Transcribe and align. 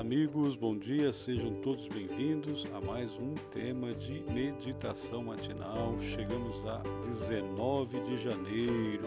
Amigos, 0.00 0.56
bom 0.56 0.78
dia, 0.78 1.12
sejam 1.12 1.52
todos 1.56 1.86
bem-vindos 1.88 2.64
a 2.72 2.80
mais 2.80 3.18
um 3.18 3.34
tema 3.50 3.92
de 3.92 4.24
meditação 4.32 5.24
matinal. 5.24 5.94
Chegamos 6.00 6.64
a 6.64 6.78
19 7.04 8.00
de 8.06 8.16
janeiro. 8.16 9.04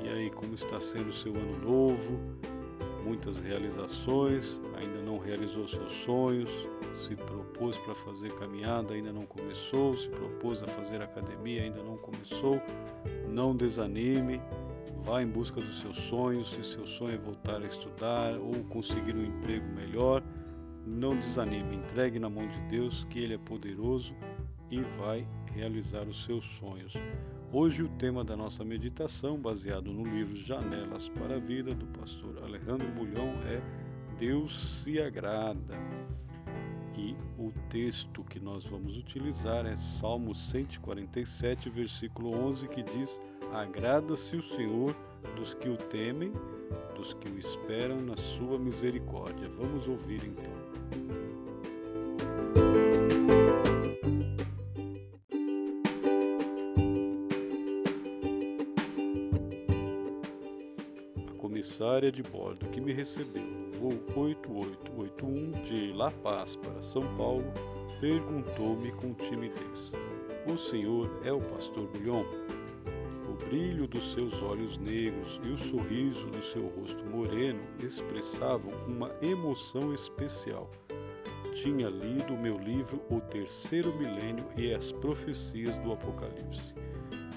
E 0.00 0.08
aí, 0.08 0.30
como 0.30 0.54
está 0.54 0.80
sendo 0.80 1.08
o 1.08 1.12
seu 1.12 1.34
ano 1.34 1.58
novo? 1.58 2.20
Muitas 3.04 3.40
realizações, 3.40 4.60
ainda 4.76 5.02
não 5.02 5.18
realizou 5.18 5.66
seus 5.66 5.90
sonhos, 5.90 6.52
se 6.94 7.16
propôs 7.16 7.76
para 7.78 7.96
fazer 7.96 8.32
caminhada, 8.34 8.94
ainda 8.94 9.12
não 9.12 9.26
começou, 9.26 9.92
se 9.94 10.08
propôs 10.08 10.62
a 10.62 10.68
fazer 10.68 11.02
academia, 11.02 11.64
ainda 11.64 11.82
não 11.82 11.96
começou. 11.96 12.62
Não 13.28 13.56
desanime 13.56 14.40
Vá 15.04 15.22
em 15.22 15.26
busca 15.26 15.60
dos 15.60 15.80
seus 15.80 15.96
sonhos. 15.96 16.50
Se 16.50 16.64
seu 16.64 16.86
sonho 16.86 17.14
é 17.14 17.18
voltar 17.18 17.62
a 17.62 17.66
estudar 17.66 18.38
ou 18.38 18.64
conseguir 18.64 19.14
um 19.14 19.24
emprego 19.24 19.66
melhor, 19.74 20.22
não 20.86 21.14
desanime. 21.18 21.76
Entregue 21.76 22.18
na 22.18 22.30
mão 22.30 22.48
de 22.48 22.60
Deus, 22.62 23.04
que 23.10 23.18
Ele 23.18 23.34
é 23.34 23.38
poderoso 23.38 24.14
e 24.70 24.80
vai 24.98 25.26
realizar 25.52 26.08
os 26.08 26.24
seus 26.24 26.44
sonhos. 26.44 26.94
Hoje 27.52 27.82
o 27.82 27.88
tema 27.90 28.24
da 28.24 28.34
nossa 28.34 28.64
meditação, 28.64 29.38
baseado 29.38 29.92
no 29.92 30.04
livro 30.04 30.34
Janelas 30.34 31.08
para 31.10 31.36
a 31.36 31.38
Vida, 31.38 31.74
do 31.74 31.86
pastor 31.98 32.42
Alejandro 32.42 32.88
Bulhão, 32.92 33.28
é 33.46 33.60
Deus 34.18 34.82
se 34.82 35.00
agrada. 35.00 35.74
E 36.96 37.16
o 37.38 37.52
texto 37.68 38.22
que 38.22 38.38
nós 38.38 38.64
vamos 38.64 38.96
utilizar 38.96 39.66
é 39.66 39.74
Salmo 39.74 40.34
147, 40.34 41.68
versículo 41.68 42.30
11, 42.30 42.68
que 42.68 42.82
diz: 42.82 43.20
Agrada-se 43.52 44.36
o 44.36 44.42
Senhor 44.42 44.94
dos 45.36 45.54
que 45.54 45.68
o 45.68 45.76
temem, 45.76 46.32
dos 46.94 47.14
que 47.14 47.28
o 47.28 47.38
esperam 47.38 48.00
na 48.00 48.16
sua 48.16 48.58
misericórdia. 48.58 49.48
Vamos 49.48 49.88
ouvir 49.88 50.22
então. 50.24 50.52
Comissária 61.54 62.10
de 62.10 62.20
bordo 62.20 62.66
que 62.70 62.80
me 62.80 62.92
recebeu 62.92 63.44
no 63.44 63.90
voo 64.12 64.24
8881 64.24 65.52
de 65.62 65.92
La 65.92 66.10
Paz 66.10 66.56
para 66.56 66.82
São 66.82 67.02
Paulo 67.16 67.44
perguntou-me 68.00 68.90
com 68.90 69.14
timidez: 69.14 69.92
O 70.52 70.58
senhor 70.58 71.08
é 71.24 71.32
o 71.32 71.40
pastor 71.40 71.86
Bulhon? 71.86 72.24
O 73.28 73.34
brilho 73.46 73.86
dos 73.86 74.14
seus 74.14 74.42
olhos 74.42 74.78
negros 74.78 75.40
e 75.44 75.50
o 75.50 75.56
sorriso 75.56 76.26
do 76.26 76.42
seu 76.42 76.66
rosto 76.70 77.04
moreno 77.04 77.62
expressavam 77.80 78.72
uma 78.88 79.12
emoção 79.22 79.94
especial. 79.94 80.68
Tinha 81.54 81.88
lido 81.88 82.36
meu 82.36 82.58
livro 82.58 83.00
O 83.08 83.20
Terceiro 83.20 83.96
Milênio 83.96 84.44
e 84.56 84.74
as 84.74 84.90
Profecias 84.90 85.76
do 85.78 85.92
Apocalipse, 85.92 86.74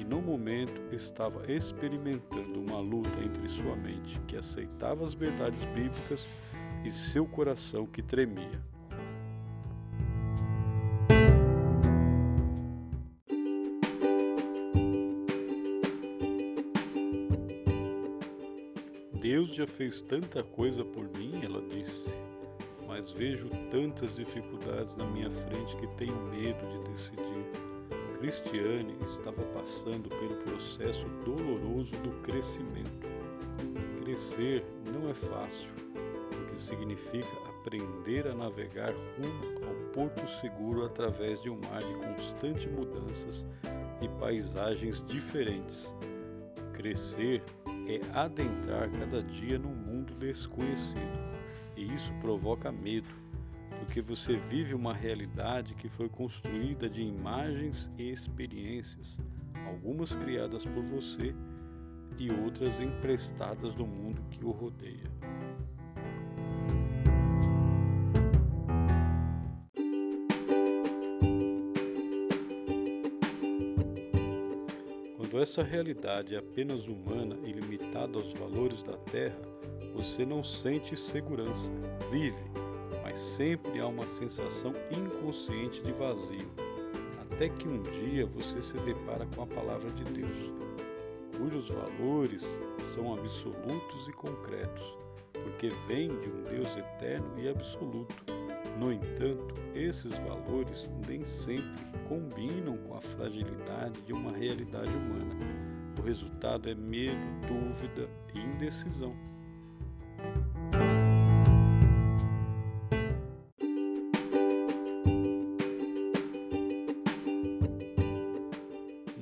no 0.08 0.22
momento 0.22 0.82
estava 0.94 1.52
experimentando 1.52 2.62
uma 2.62 2.80
luta 2.80 3.20
entre 3.22 3.48
sua 3.50 3.76
mente, 3.76 4.20
que 4.28 4.38
aceitava 4.38 5.04
as 5.04 5.14
verdades 5.14 5.64
bíblicas, 5.66 6.30
e 6.86 6.92
seu 6.92 7.26
coração 7.26 7.86
que 7.86 8.02
tremia. 8.02 8.62
Deus 19.20 19.50
já 19.50 19.66
fez 19.66 20.02
tanta 20.02 20.42
coisa 20.42 20.86
por 20.86 21.10
mim, 21.18 21.42
ela 21.44 21.62
disse, 21.68 22.10
mas 22.88 23.12
vejo 23.12 23.50
tantas 23.70 24.16
dificuldades 24.16 24.96
na 24.96 25.06
minha 25.06 25.30
frente 25.30 25.76
que 25.76 25.88
tenho 25.98 26.16
medo 26.28 26.66
de 26.70 26.92
decidir. 26.92 27.77
Cristiane 28.20 28.98
estava 29.04 29.44
passando 29.54 30.10
pelo 30.10 30.36
processo 30.38 31.08
doloroso 31.24 31.96
do 31.98 32.10
crescimento. 32.24 33.08
Crescer 34.02 34.66
não 34.92 35.08
é 35.08 35.14
fácil, 35.14 35.70
porque 36.32 36.56
significa 36.56 37.28
aprender 37.48 38.28
a 38.28 38.34
navegar 38.34 38.92
rumo 38.92 39.68
ao 39.68 39.92
porto 39.94 40.28
seguro 40.42 40.84
através 40.84 41.40
de 41.44 41.50
um 41.52 41.60
mar 41.70 41.84
de 41.84 41.94
constantes 42.08 42.66
mudanças 42.72 43.46
e 44.02 44.10
paisagens 44.20 45.06
diferentes. 45.06 45.94
Crescer 46.74 47.44
é 47.88 48.00
adentrar 48.18 48.90
cada 48.94 49.22
dia 49.22 49.60
num 49.60 49.76
mundo 49.76 50.16
desconhecido. 50.16 51.28
E 51.76 51.94
isso 51.94 52.12
provoca 52.20 52.72
medo, 52.72 53.10
porque 53.80 54.02
você 54.02 54.36
vive 54.36 54.74
uma 54.74 54.94
realidade 54.94 55.74
que 55.76 55.88
foi 55.88 56.10
construída 56.10 56.90
de 56.90 57.02
imagens 57.02 57.90
e 57.98 58.12
experiências, 58.12 59.18
algumas 59.66 60.16
criadas 60.16 60.66
por 60.66 60.84
você 60.84 61.34
e 62.18 62.32
outras 62.32 62.80
emprestadas 62.80 63.74
do 63.74 63.86
mundo 63.86 64.22
que 64.32 64.44
o 64.44 64.52
rodeia. 64.52 65.12
Quando 75.16 75.42
essa 75.42 75.62
realidade 75.62 76.34
é 76.34 76.40
apenas 76.40 76.88
humana 76.88 77.38
e 77.44 77.52
limitada 77.52 78.18
aos 78.18 78.34
valores 78.34 78.82
da 78.82 78.98
Terra, 78.98 79.38
você 79.94 80.26
não 80.26 80.42
sente 80.42 80.96
segurança, 80.96 81.72
vive, 82.10 82.36
sempre 83.18 83.80
há 83.80 83.88
uma 83.88 84.06
sensação 84.06 84.74
inconsciente 84.92 85.82
de 85.82 85.92
vazio, 85.92 86.50
até 87.20 87.50
que 87.50 87.68
um 87.68 87.82
dia 87.84 88.26
você 88.26 88.62
se 88.62 88.78
depara 88.80 89.26
com 89.36 89.42
a 89.42 89.48
palavra 89.48 89.90
de 89.92 90.04
Deus, 90.06 90.54
cujos 91.38 91.70
valores 91.70 92.60
são 92.94 93.14
absolutos 93.14 94.08
e 94.08 94.14
concretos, 94.14 94.98
porque 95.34 95.70
vêm 95.88 96.10
de 96.20 96.30
um 96.30 96.44
Deus 96.44 96.78
eterno 96.78 97.28
e 97.40 97.50
absoluto. 97.50 98.16
No 98.80 98.92
entanto, 98.92 99.56
esses 99.74 100.14
valores 100.20 100.90
nem 101.08 101.26
sempre 101.26 101.84
combinam 102.08 102.78
com 102.78 102.96
a 102.96 103.02
fragilidade 103.02 104.00
de 104.02 104.14
uma 104.14 104.32
realidade 104.32 104.92
humana. 104.92 105.36
O 105.98 106.02
resultado 106.04 106.70
é 106.70 106.76
medo, 106.76 107.18
dúvida 107.48 108.08
e 108.36 108.40
indecisão. 108.40 109.16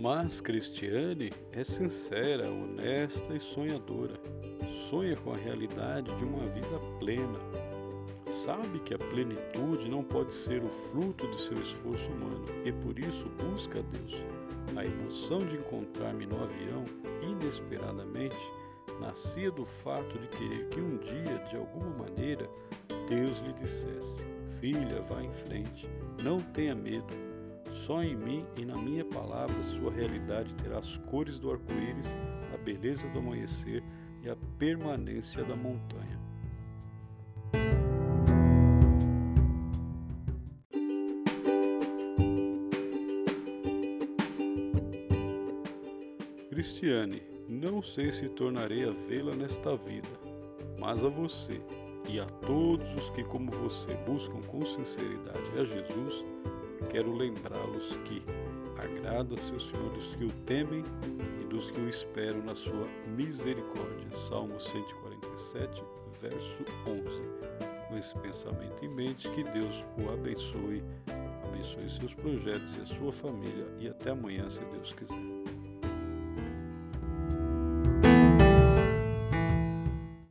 Mas 0.05 0.39
Cristiane 0.39 1.31
é 1.51 1.63
sincera, 1.63 2.47
honesta 2.47 3.33
e 3.33 3.39
sonhadora. 3.39 4.13
Sonha 4.87 5.17
com 5.17 5.33
a 5.33 5.35
realidade 5.35 6.15
de 6.17 6.23
uma 6.23 6.43
vida 6.49 6.79
plena, 6.99 7.39
sabe 8.27 8.79
que 8.81 8.93
a 8.93 8.99
plenitude 8.99 9.89
não 9.89 10.03
pode 10.03 10.31
ser 10.31 10.63
o 10.63 10.69
fruto 10.69 11.27
de 11.31 11.41
seu 11.41 11.59
esforço 11.59 12.07
humano 12.11 12.45
e 12.63 12.71
por 12.71 12.99
isso 12.99 13.27
busca 13.29 13.79
a 13.79 13.81
Deus. 13.81 14.21
A 14.77 14.85
emoção 14.85 15.39
de 15.39 15.55
encontrar-me 15.55 16.27
no 16.27 16.35
avião, 16.35 16.85
inesperadamente, 17.23 18.37
nascia 19.01 19.49
do 19.49 19.65
fato 19.65 20.19
de 20.19 20.27
querer 20.27 20.69
que 20.69 20.81
um 20.81 20.97
dia, 20.97 21.43
de 21.49 21.57
alguma 21.57 22.05
maneira, 22.05 22.47
Deus 23.09 23.39
lhe 23.39 23.53
dissesse: 23.53 24.23
Filha, 24.59 25.01
vá 25.09 25.23
em 25.23 25.33
frente, 25.33 25.89
não 26.23 26.39
tenha 26.53 26.75
medo. 26.75 27.34
Só 27.85 28.01
em 28.01 28.15
mim 28.15 28.43
e 28.57 28.65
na 28.65 28.75
minha 28.75 29.05
palavra 29.05 29.61
sua 29.61 29.91
realidade 29.91 30.51
terá 30.55 30.79
as 30.79 30.97
cores 31.11 31.37
do 31.37 31.51
arco-íris, 31.51 32.07
a 32.51 32.57
beleza 32.57 33.07
do 33.09 33.19
amanhecer 33.19 33.83
e 34.23 34.29
a 34.29 34.35
permanência 34.57 35.43
da 35.43 35.55
montanha. 35.55 36.19
Cristiane, 46.49 47.21
não 47.47 47.83
sei 47.83 48.11
se 48.11 48.27
tornarei 48.29 48.89
a 48.89 48.93
vê-la 49.07 49.35
nesta 49.35 49.75
vida, 49.75 50.09
mas 50.79 51.03
a 51.03 51.09
você 51.09 51.61
e 52.09 52.19
a 52.19 52.25
todos 52.25 52.91
os 52.95 53.11
que, 53.11 53.23
como 53.25 53.51
você, 53.51 53.93
buscam 54.07 54.41
com 54.47 54.65
sinceridade 54.65 55.51
a 55.59 55.63
Jesus, 55.63 56.25
quero 56.89 57.13
lembrá-los 57.13 57.97
que 58.05 58.21
agrada-se 58.77 59.53
o 59.53 59.59
Senhor 59.59 59.89
dos 59.93 60.15
que 60.15 60.25
o 60.25 60.31
temem 60.45 60.83
e 61.41 61.45
dos 61.45 61.71
que 61.71 61.79
o 61.81 61.89
esperam 61.89 62.41
na 62.43 62.55
sua 62.55 62.87
misericórdia. 63.15 64.11
Salmo 64.11 64.59
147, 64.59 65.83
verso 66.21 66.65
11. 66.87 67.87
Com 67.87 67.97
esse 67.97 68.17
pensamento 68.19 68.83
em 68.83 68.89
mente, 68.89 69.29
que 69.31 69.43
Deus 69.43 69.83
o 70.03 70.11
abençoe, 70.11 70.83
abençoe 71.43 71.89
seus 71.89 72.13
projetos 72.13 72.75
e 72.77 72.81
a 72.81 72.85
sua 72.85 73.11
família 73.11 73.67
e 73.79 73.87
até 73.87 74.11
amanhã, 74.11 74.49
se 74.49 74.59
Deus 74.65 74.93
quiser. 74.93 75.54